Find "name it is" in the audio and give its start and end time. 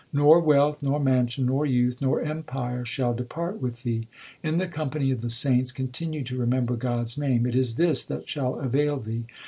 7.19-7.75